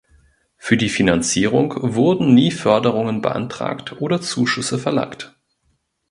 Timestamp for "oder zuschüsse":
4.01-4.79